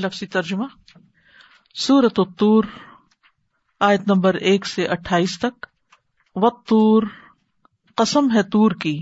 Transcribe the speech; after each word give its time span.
لفظی 0.00 0.26
ترجمہ 0.26 0.66
سورت 1.76 2.18
الطور، 2.18 2.64
آیت 3.80 4.06
نمبر 4.06 4.34
ایک 4.42 4.66
سے 4.66 4.86
اٹھائیس 4.86 5.38
تک 5.38 5.66
و 6.36 6.50
تور 6.66 7.02
قسم 7.98 8.30
ہے 8.34 8.42
تور 8.42 8.70
کی 8.80 8.96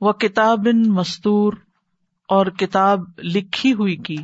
وہ 0.00 0.12
کتاب 0.12 0.66
مستور 0.86 1.52
اور 2.28 2.46
کتاب 2.58 3.00
لکھی 3.24 3.72
ہوئی 3.72 3.96
کی، 3.96 4.16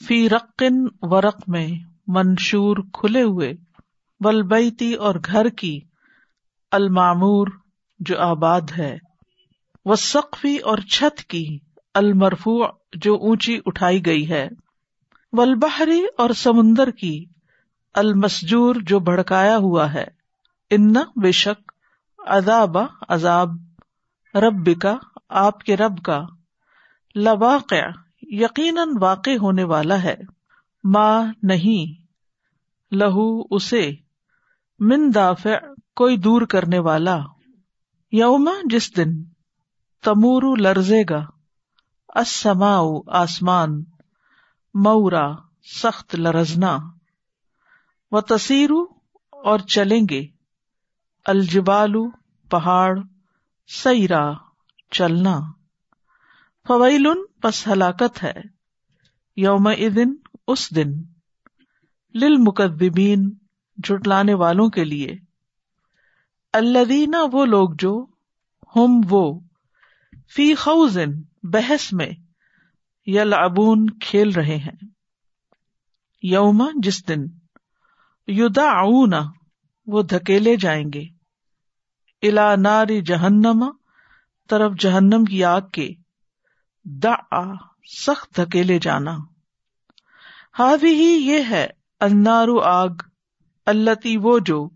فی 0.00 0.28
رقن 0.28 0.84
ورق 1.02 1.48
میں 1.48 1.66
منشور 2.06 2.76
کھلے 2.92 3.22
ہوئے 3.22 3.52
ولبیتی 4.20 4.92
اور 4.94 5.14
گھر 5.24 5.48
کی 5.48 5.78
المامور 6.72 7.46
جو 8.00 8.18
آباد 8.20 8.70
ہے 8.78 8.96
وہ 9.86 9.94
سقفی 9.94 10.56
اور 10.56 10.78
چھت 10.90 11.22
کی، 11.24 11.46
المرفوع 11.94 12.66
جو 12.92 13.14
اونچی 13.14 13.60
اٹھائی 13.66 14.06
گئی 14.06 14.30
ہے۔ 14.30 14.48
ولبحری 15.32 16.04
اور 16.18 16.30
سمندر 16.30 16.90
کی 16.90 17.24
المسجور 17.94 18.74
جو 18.74 18.98
بھڑکایا 18.98 19.56
ہوا 19.56 19.92
ہے۔ 19.94 20.04
ان 20.70 20.92
بے 20.92 21.32
شک 21.32 21.72
اداب 22.18 22.76
عذاب 23.08 23.48
رب 24.34 24.80
کا 24.80 24.96
آپ 25.28 25.60
کے 25.60 25.76
رب 25.76 26.02
کا 26.02 26.26
لواقع، 27.14 27.88
یقیناً 28.22 28.88
واقع 29.00 29.30
ہونے 29.40 29.64
والا 29.64 30.02
ہے۔ 30.02 30.16
ماں 30.84 31.32
نہیں، 31.42 32.02
لہو 32.94 33.42
اسے 33.50 33.90
من 34.80 35.10
دافع، 35.14 35.54
کوئی 35.96 36.16
دور 36.16 36.42
کرنے 36.42 36.78
والا۔ 36.78 37.18
یوما 38.12 38.52
جس 38.64 38.96
دن 38.96 39.22
تمور 40.04 40.58
لرزے 40.58 41.02
گا۔ 41.10 41.26
اسما 42.14 42.80
آسمان، 43.06 43.84
مورا، 44.74 45.32
سخت 45.82 46.14
لرزنا۔ 46.14 46.78
و 48.10 48.20
تصیرو 48.20 48.86
اور 49.30 49.58
چلیں 49.58 50.00
گے۔ 50.10 50.26
الجبالو 51.26 52.10
پہاڑ، 52.50 52.98
سیرا، 53.68 54.32
چلنا۔ 54.90 55.40
فویل، 56.68 57.06
پس 57.42 57.66
ہلاکت 57.66 58.22
ہے۔ 58.22 58.34
یوم 59.36 59.70
دن 59.96 60.14
اس 60.46 60.76
دن۔ 60.76 60.92
للمکذبین 62.14 63.34
جٹلانے 63.76 64.34
والوں 64.34 64.68
کے 64.68 64.84
لیے۔ 64.84 65.18
الذین، 66.52 67.14
وہ 67.32 67.46
لوگ 67.46 67.70
جو، 67.78 68.06
ہم 68.76 69.00
وہ۔ 69.10 69.40
فی 70.34 70.54
خوزن 70.54 71.10
بحث 71.42 71.92
میں 71.92 72.10
یلعبون 73.06 73.98
کھیل 73.98 74.32
رہے 74.32 74.56
ہیں۔ 74.56 74.88
یوم، 76.22 76.70
جس 76.82 77.08
دن؟ 77.08 77.24
یدعون 78.26 79.12
وہ 79.86 80.02
دھکیلے 80.02 80.56
جائیں 80.56 80.84
گے۔ 80.94 81.02
الا 82.22 82.56
ناری 82.56 83.02
جہنم، 83.02 83.70
طرف 84.48 84.72
جہنم 84.78 85.24
کی 85.24 85.44
آگ 85.44 85.60
کے۔ 85.72 85.88
دا 86.84 87.14
سخت 88.00 88.36
دھکیلے 88.36 88.78
جانا۔ 88.78 89.16
ہاوی 90.58 90.92
ہی 90.92 91.32
یہ 91.32 91.44
ہے 91.50 91.66
انارو 92.00 92.60
آگ 92.60 92.88
اللہ 93.66 94.16
وہ 94.22 94.38
جو 94.38 94.68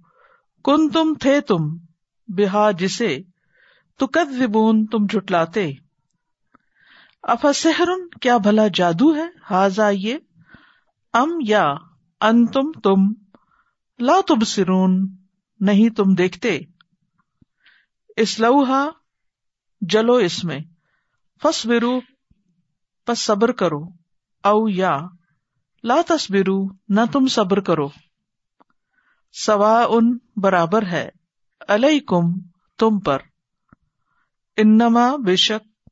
کن 0.64 0.90
تم 0.90 1.14
تھے 1.20 1.40
تم، 1.40 1.76
بہا 2.28 2.70
جسے 2.70 3.18
تو 3.98 4.06
زبون 4.38 4.86
تم 4.86 5.06
جٹلاتے 5.06 5.72
افسر 7.22 7.90
کیا 8.20 8.36
بھلا 8.36 8.62
جادو 8.74 9.14
ہے؟ 9.14 9.24
ہاضا 9.50 9.88
یہ۔ 9.88 10.14
ام 11.12 11.28
یا 11.40 11.74
ان 12.20 12.46
تم۔ 12.46 12.72
تم 12.72 13.12
لا 13.98 14.12
تب 14.28 14.44
سرون 14.46 15.16
نہیں 15.60 15.90
تم 15.90 16.14
دیکھتے۔ 16.14 16.60
اس 18.16 18.40
لوہا 18.40 18.90
جلو 19.80 20.14
اس 20.14 20.44
میں۔ 20.44 20.58
فس 21.42 21.66
برو 21.66 22.00
پس 23.06 23.18
صبر 23.18 23.52
کرو۔ 23.52 23.80
او 24.44 24.68
یا، 24.68 25.00
لا 25.82 25.96
تصبرو، 26.06 26.68
نہ 26.88 27.00
تم 27.12 27.26
صبر 27.26 27.60
کرو۔ 27.60 27.88
سوا 29.32 29.86
ان 29.88 30.18
برابر 30.36 30.86
ہے۔ 30.86 31.08
علیکم، 31.68 32.22
تم 32.78 33.00
پر۔ 33.00 33.18
انما 34.56 35.16
بے 35.16 35.36
شک 35.36 35.88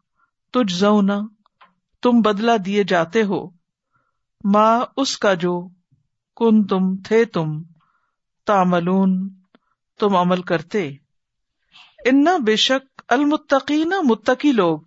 تجھ 0.52 0.74
زونا 0.74 1.20
تم 2.02 2.20
بدلا 2.20 2.52
دیے 2.66 2.84
جاتے 2.84 3.22
ہو۔ 3.22 3.50
ماں 4.44 4.80
اس 4.96 5.18
کا 5.18 5.34
جو 5.34 5.68
کن 6.36 6.66
تم 6.66 6.96
تھے 6.96 7.24
تم 7.24 7.62
تاملون 8.46 9.28
تم 9.98 10.16
عمل 10.16 10.42
کرتے۔ 10.42 10.88
انا 12.04 12.36
بے 12.36 12.56
شک 12.56 13.02
المتقین، 13.08 13.92
متقی 14.04 14.52
لوگ، 14.52 14.80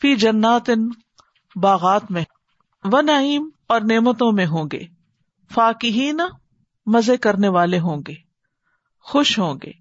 فی 0.00 0.16
جنات 0.16 0.70
باغات 1.56 2.10
میں 2.10 2.24
و 2.84 3.00
نعیم 3.00 3.50
اور 3.68 3.80
نعمتوں 3.80 4.32
میں 4.32 4.46
ہوں 4.46 4.64
گے۔ 4.72 4.82
فاقین 5.54 6.20
مزے 6.86 7.16
کرنے 7.16 7.48
والے 7.48 7.78
ہوں 7.78 8.02
گے۔ 8.08 8.14
خوش 9.00 9.38
ہوں 9.38 9.54
گے۔ 9.62 9.72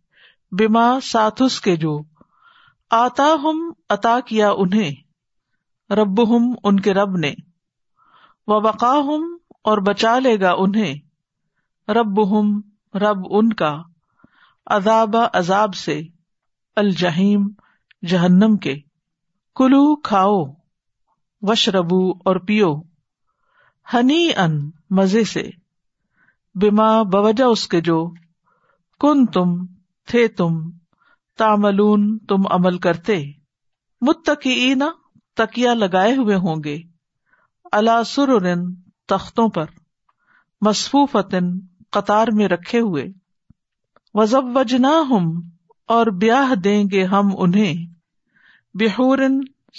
بیما 0.51 0.99
ساتھس 1.03 1.61
کے 1.61 1.75
جو 1.75 2.01
آتا 2.91 3.27
ہم 3.43 3.71
عطا 3.89 4.19
کیا 4.19 4.49
انہیں 4.57 4.91
رب 5.93 6.21
ہم 6.29 6.53
ان 6.63 6.79
کے 6.79 6.93
رب 6.93 7.17
نے 7.17 7.33
و 8.47 8.53
وقا 8.67 8.93
ہم 8.97 9.23
اور 9.63 9.77
بچا 9.77 10.19
لے 10.19 10.39
گا 10.39 10.51
انہیں 10.57 10.95
رب 11.87 12.21
ہم 12.31 12.61
رب 12.93 13.25
ان 13.29 13.53
کا، 13.53 13.81
عذاب 14.67 15.15
عذاب 15.33 15.75
سے 15.75 16.01
الجہیم 16.75 17.47
جہنم 18.03 18.57
کے، 18.57 18.75
کلو، 19.55 19.95
کھاؤ 19.95 20.43
وش 21.41 21.69
ربو 21.69 22.11
اور 22.25 22.35
پیو 22.35 22.73
ہنی 23.93 24.29
ان 24.37 24.69
مزے 24.89 25.23
سے 25.23 25.49
بیما 26.55 27.03
بوجہ 27.03 27.43
اس 27.43 27.67
کے 27.67 27.81
جو 27.81 28.07
کن 29.01 29.25
تم 29.25 29.65
تھے 30.07 30.27
تم 30.27 30.59
تاملون 31.37 32.19
تم 32.19 32.41
عمل 32.51 32.77
کرتے۔ 32.77 33.31
متقین 34.01 34.83
تکیا 35.35 35.73
لگائے 35.73 36.15
ہوئے 36.15 36.35
ہوں 36.35 36.55
گے۔ 36.63 36.77
اللہ 37.71 38.03
تختوں 39.07 39.49
پر 39.49 39.65
مصفوفن 40.61 41.59
قطار 41.91 42.27
میں 42.33 42.47
رکھے 42.47 42.79
ہوئے۔ 42.79 43.03
وزب 44.13 44.57
وجنا 44.57 44.91
ہم 45.09 45.49
اور 45.87 46.07
بیاہ 46.07 46.55
دیں 46.55 46.85
گے 46.91 47.03
ہم 47.03 47.29
انہیں۔ 47.37 47.93
بحور 48.73 49.17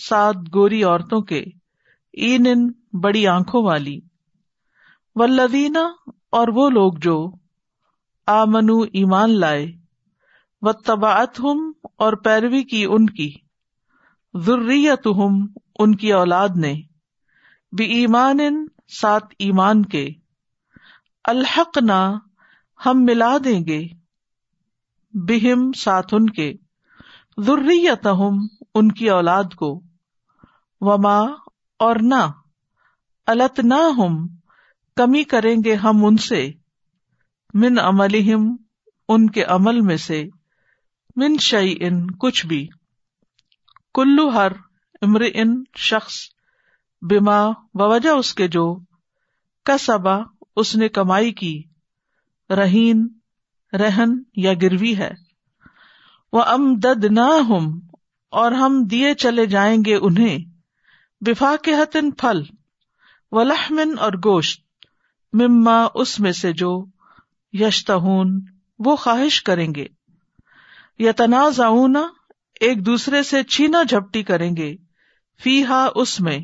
سات 0.09 0.37
گوری 0.55 0.85
عورتوں 0.85 1.21
کے 1.21 1.45
این 2.13 2.73
بڑی 3.03 3.27
آنکھوں 3.27 3.63
والی۔ 3.63 4.01
ولدینہ 5.15 6.13
اور 6.31 6.49
وہ 6.49 6.71
لوگ 6.71 6.93
جو 6.93 7.31
آمنو 8.27 8.81
ایمان 8.81 9.31
لائے۔ 9.41 9.86
و 10.63 10.73
تباعت 10.73 11.41
ہم 11.41 11.73
اور 11.97 12.13
پیروی 12.13 12.63
کی 12.63 12.85
ان 12.85 13.07
کی 13.07 13.31
ضروریت 14.35 15.07
ہم 15.07 15.47
ان 15.79 15.95
کی 15.95 16.13
اولاد 16.13 16.49
نے 16.57 16.75
بھی 17.73 17.85
ایمان 17.85 18.67
سات 19.01 19.23
ایمان 19.39 19.85
کے 19.85 20.09
الحق 21.25 21.79
نہ 21.83 22.19
ہم 22.87 23.05
ملا 23.05 23.37
دیں 23.45 23.61
گے، 23.61 23.87
بہم 25.15 25.73
ساتھ 25.73 26.15
ان 26.15 26.31
کے 26.31 26.53
ضروریت 27.39 28.07
ہم 28.07 28.39
ان 28.75 28.93
کی 28.93 29.11
اولاد 29.11 29.55
کو، 29.55 29.83
وما 30.81 31.19
اور 31.81 31.97
نہ 32.03 32.23
الت 33.27 33.61
نہ 33.61 33.81
ہم 33.99 34.27
کمی 34.97 35.25
کریں 35.25 35.57
گے 35.65 35.75
ہم 35.75 36.05
ان 36.05 36.17
سے، 36.17 36.51
من 37.55 37.79
عمل 37.79 38.17
ان 39.09 39.31
کے 39.31 39.43
عمل 39.45 39.81
میں 39.81 39.97
سے۔ 39.97 40.25
من 41.17 41.37
شعی 41.39 41.75
ان 41.81 42.11
کچھ 42.11 42.47
بھی۔ 42.47 42.69
کلو 43.95 44.29
ہر 44.29 44.53
امر 45.03 45.23
ان 45.35 45.65
شخص 45.77 46.15
بیما 47.03 47.49
وجہ 47.75 48.09
اس 48.09 48.35
کے 48.35 48.49
جو 48.49 48.79
کسبا، 49.65 50.19
اس 50.57 50.77
نے 50.77 50.89
کمائی 50.89 51.33
کی۔ 51.33 51.63
رہین، 52.51 53.09
رہن 53.73 54.23
یا 54.37 54.53
گروی 54.63 54.97
ہے۔ 54.97 55.11
وہ 56.33 56.43
ام 56.43 56.75
دد 56.75 57.05
نہ 57.05 57.43
ہم 57.49 57.81
اور 58.31 58.53
ہم 58.53 58.85
دیے 58.91 59.15
چلے 59.15 59.47
جائیں 59.47 59.79
گے 59.87 59.95
انہیں۔ 59.95 60.39
بفا 61.21 61.55
کے 61.63 61.75
حتن 61.75 62.11
پھل 62.11 62.43
و 63.33 63.43
لحمن 63.43 63.99
اور 63.99 64.13
گوشت۔ 64.13 64.63
مما 65.33 65.87
اس 65.95 66.21
میں 66.21 66.33
سے 66.33 66.53
جو 66.53 66.85
یشتہون، 67.53 68.45
وہ 68.79 68.97
خواہش 68.97 69.43
کریں 69.43 69.75
گے۔ 69.75 69.96
یا 70.99 71.13
تنازع 71.13 71.69
ایک 72.61 72.87
دوسرے 72.87 73.23
سے 73.23 73.43
چھینا 73.43 73.83
جھپٹی 73.83 74.23
کریں 74.23 74.57
گے۔ 74.57 74.77
فی 75.43 75.65
ہا 75.65 75.89
اس 75.95 76.21
میں۔ 76.21 76.39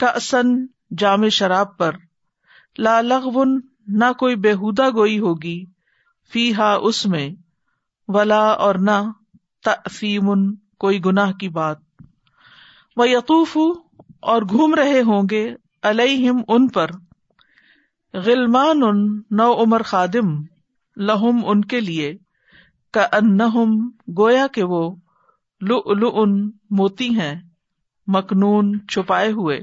کا 0.00 0.36
جام 0.98 1.28
شراب 1.28 1.78
پر۔ 1.78 1.96
لا 2.78 3.00
لغون، 3.00 3.60
نہ 3.88 4.12
کوئی 4.18 4.36
بےحدہ 4.36 4.90
گوئی 4.90 5.18
ہوگی۔ 5.18 5.64
فی 6.32 6.54
ہا 6.54 6.72
اس 6.72 7.06
میں۔ 7.06 7.30
ولا 8.08 8.48
اور 8.48 8.74
نہ 8.74 9.10
تفیمن 9.64 10.54
کوئی 10.54 11.04
گناہ 11.04 11.32
کی 11.32 11.48
بات۔ 11.48 11.76
وہ 12.96 13.08
یقوف 13.08 13.58
اور 14.20 14.42
گھوم 14.42 14.74
رہے 14.74 15.00
ہوں 15.00 15.22
گے 15.30 15.54
علیہم، 15.82 16.36
ان 16.48 16.68
پر۔ 16.68 16.90
غلمان 18.14 18.82
ان 18.82 19.20
نو 19.30 19.62
عمر 19.62 19.82
خادم، 19.82 20.42
لہم، 20.96 21.40
ان 21.46 21.64
کے 21.64 21.80
لیے۔ 21.80 22.16
کا 22.90 23.02
ان 23.02 23.38
گویا 24.18 24.46
کہ 24.46 24.62
وہ 24.62 24.96
لن 25.60 26.50
موتی 26.70 27.08
ہیں، 27.08 27.42
مکنون 28.06 28.86
چھپائے 28.88 29.32
ہوئے۔ 29.32 29.60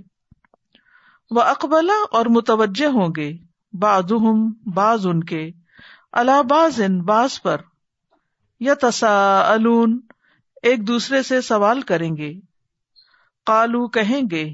وہ 1.32 1.42
اقبلا 1.42 1.94
اور 2.12 2.26
متوجہ 2.26 2.86
ہوں 2.86 3.10
گے 3.18 3.38
بادم 3.74 4.48
باز 4.74 5.08
ان 5.08 5.24
کے۔ 5.24 5.52
اللہ 6.12 6.44
باز 6.44 6.82
ان 6.82 7.02
باز 7.02 7.42
پر۔ 7.42 7.62
یا 8.60 8.74
تسا 8.82 9.40
ایک 10.64 10.88
دوسرے 10.88 11.24
سے 11.24 11.42
سوال 11.42 11.82
کریں 11.82 12.18
گے۔ 12.18 12.34
کالو 13.46 13.88
کہیں 13.88 14.22
گے، 14.32 14.54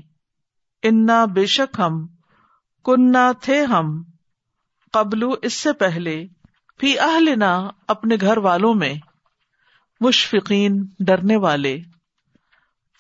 انا 0.84 1.26
بے 1.26 1.46
شک 1.46 1.80
ہم 1.80 2.08
کننا 2.86 3.32
تھے 3.42 3.66
ہم 3.66 4.04
قبلو 4.92 5.30
اس 5.42 5.54
سے 5.54 5.74
پہلے۔ 5.74 6.28
فی 6.82 7.00
اہلنا 7.00 7.70
اپنے 7.88 8.16
گھر 8.22 8.38
والوں 8.38 8.74
میں 8.74 8.94
مشفقین 10.00 10.86
ڈرنے 11.00 11.36
والے۔ 11.36 11.82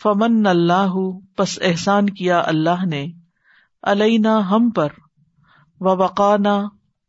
فمن 0.04 0.48
اللہ، 0.48 0.94
پس 1.36 1.60
احسان 1.62 2.10
کیا 2.10 2.42
اللہ 2.45 2.86
نے۔ 2.86 3.07
علینا 3.83 4.50
ہم 4.51 4.69
پر۔ 4.69 4.88
و 5.80 6.04
وقانا 6.04 6.62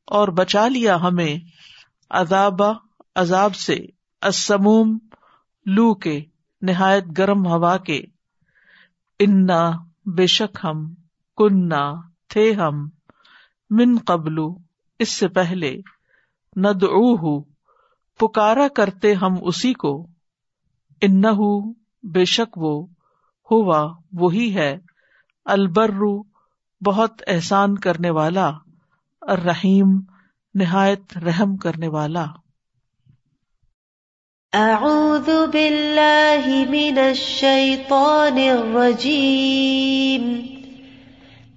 اور 0.06 0.28
بچا 0.28 0.68
لیا 0.68 0.96
ہمیں۔ 0.96 1.36
عذاب 2.10 2.62
عذاب 3.14 3.54
سے۔ 3.54 3.76
اسموم 4.22 4.98
لو 5.66 5.94
کے۔ 5.94 6.24
نہایت 6.62 7.04
گرم 7.18 7.46
ہوا 7.46 7.76
کے۔ 7.76 8.02
انا، 9.18 9.70
بے 10.06 10.26
شک 10.26 10.58
ہم۔ 10.64 10.94
کننا، 11.36 11.92
تھے 12.28 12.52
ہم۔ 12.52 12.88
من 13.70 13.98
قبلو 14.06 14.54
اس 14.98 15.08
سے 15.08 15.28
پہلے۔ 15.28 15.80
ند 16.56 16.82
پکارا 18.18 18.68
کرتے 18.68 19.14
ہم 19.14 19.34
اسی 19.40 19.72
کو۔ 19.72 20.06
ان 21.00 21.22
بے 22.02 22.24
شک 22.24 22.58
وہ، 22.58 22.86
ہوا، 23.50 23.92
وہی 24.12 24.54
ہے۔ 24.54 24.78
البرو 25.44 26.22
بہت 26.84 27.22
احسان 27.26 27.78
کرنے 27.78 28.10
والا۔ 28.10 28.50
الرحیم، 29.20 30.00
نہایت 30.54 31.18
رحم 31.18 31.56
کرنے 31.56 31.88
والا۔ 31.88 32.26
اعوذ 34.52 35.28
باللہ 35.52 36.70
من 36.70 36.98
الشیطان 36.98 38.32
الرجیم۔ 38.32 40.61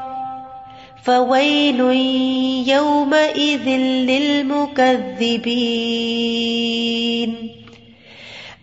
فويل 1.03 1.79
يومئذ 2.67 3.69
للمكذبين 4.09 5.01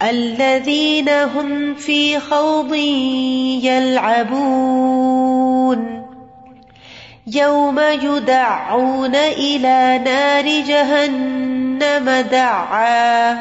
الذين 0.03 1.09
هم 1.09 1.75
في 1.75 2.21
خوض 2.21 2.75
يلعبون 3.65 4.99
يوم 7.27 7.79
يدعون 7.79 9.15
إلى 9.15 10.01
نار 10.05 10.45
جهنم 10.45 12.25
دعا 12.31 13.33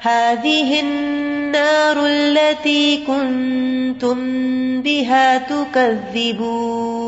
هذه 0.00 0.80
النار 0.80 2.06
التي 2.06 2.96
كنتم 3.06 4.18
بها 4.82 5.38
تكذبون 5.38 6.99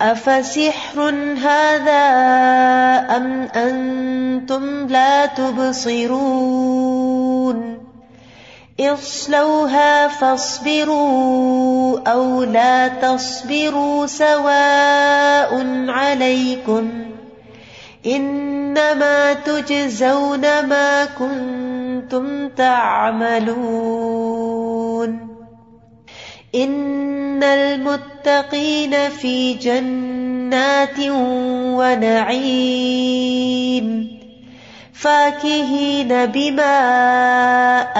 افسحر 0.00 1.00
هذا 1.44 2.04
ام 3.16 3.48
انتم 3.54 4.86
لا 4.86 5.26
تبصرون 5.26 6.80
اصلوها 8.80 10.08
فاصبروا 10.08 11.98
او 12.12 12.42
لا 12.42 12.88
تصبروا 12.88 14.06
سواء 14.06 15.64
عليكم 15.88 16.90
انما 18.06 19.32
تجزون 19.32 20.40
ما 20.66 21.04
كنتم 21.04 22.48
تعملون 22.48 24.00
ان 27.42 27.48
المتقین 27.48 28.94
فی 29.20 29.34
جنات 29.60 30.98
ونعیم 31.76 33.86
فاکہین 35.02 36.12
بما 36.32 36.80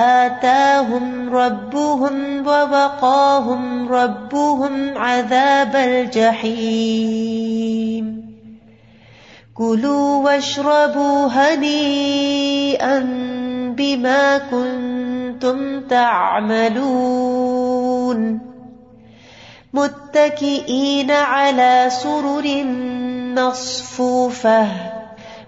آتاهم 0.01 1.37
ربهم 1.37 2.19
ووقاهم 2.47 3.89
ربهم 3.93 4.75
عذاب 4.97 5.77
الجحیم 5.77 7.41
كلوا 9.55 10.25
واشربوا 10.25 11.27
هنيئا 11.27 12.99
بما 13.77 14.39
كنتم 14.39 15.81
تعملون 15.81 17.11
متكئين 19.75 21.11
على 21.11 21.87
سرر 21.91 22.65
مصفوفة 23.37 24.67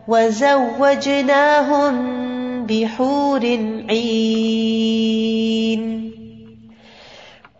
وزوجناهم 0.08 1.94
بحور 2.66 3.44
عين 3.90 5.12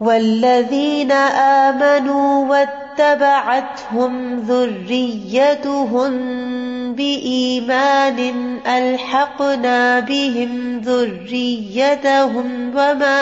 والذين 0.00 1.12
آمنوا 1.12 2.46
واتبعتهم 2.50 4.40
ذريتهم 4.40 6.12
بإيمان 6.94 8.58
ألحقنا 8.66 10.00
بهم 10.00 10.78
ذريتهم 10.78 12.70
وما 12.74 13.20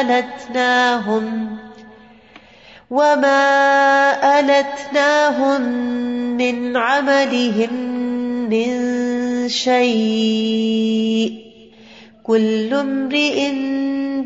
ألتناهم 0.00 1.58
وما 2.92 3.40
ألتناهم 4.40 5.62
من 6.36 6.76
عملهم 6.76 7.72
من 8.52 8.68
شيء 9.48 11.32
كل 12.22 12.74
امرئ 12.74 13.50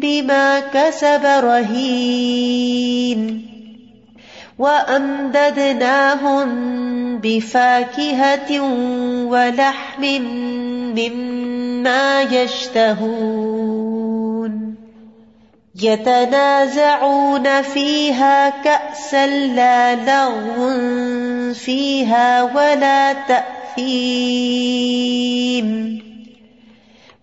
بما 0.02 0.60
كسب 0.60 1.24
رهين 1.24 3.20
وأمددناهم 4.58 6.48
بفاكهة 7.18 8.60
ولحم 9.30 10.04
مما 10.98 12.22
يشتهون 12.22 13.85
يتنازعون 15.82 17.62
فيها 17.62 18.48
كأسا 18.48 19.26
لا 19.26 19.94
لغو 19.94 21.54
فيها 21.54 22.42
ولا 22.42 23.12
تأثيم 23.12 24.66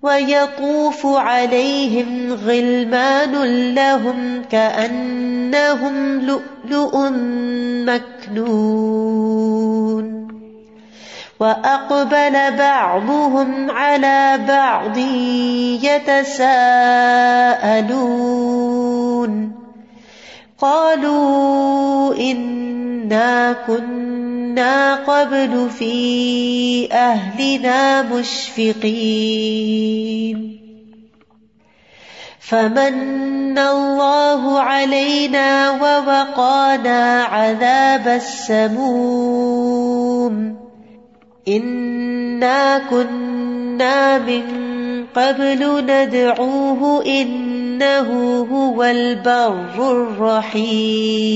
ويطوف 0.01 1.05
عليهم 1.05 2.33
غلمان 2.33 3.33
لهم 3.75 4.43
كأنهم 4.51 6.19
لؤلؤ 6.19 7.10
مكنون 7.88 9.53
وأقبل 11.43 12.57
بعضهم 12.57 13.71
على 13.71 14.39
بعض 14.47 14.97
يتساءلون 15.83 16.53
قالوا 20.59 22.15
إنا 22.15 23.53
كنا 23.67 24.95
قبل 24.95 25.69
في 25.69 26.88
أهلنا 26.91 28.01
مشفقين 28.01 29.03
فمن 32.39 33.57
الله 33.57 34.59
علينا 34.59 35.71
ووقانا 35.71 37.23
عذاب 37.23 38.07
السموم 38.07 39.23
إنا 41.47 42.77
كنا 42.89 44.17
من 44.17 44.43
قبل 45.15 45.85
ندعوه 45.85 47.03
هو 48.51 48.83
البر 48.83 49.91
الرحيم 49.91 51.33